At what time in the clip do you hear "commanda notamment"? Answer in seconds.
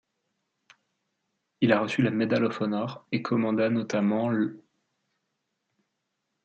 3.21-4.29